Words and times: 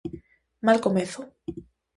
Mal 0.65 0.77
comezo. 0.85 1.21